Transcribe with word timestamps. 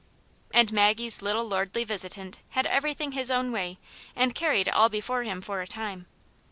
And 0.51 0.73
Maggie's 0.73 1.21
little 1.21 1.45
lordly 1.45 1.83
visitant 1.83 2.39
had 2.49 2.65
everything 2.65 3.11
his 3.11 3.29
own 3.29 3.51
way, 3.51 3.77
and 4.15 4.33
carried 4.33 4.67
all 4.67 4.89
before 4.89 5.21
him 5.21 5.41
for 5.41 5.61
a 5.61 5.67
time. 5.67 6.07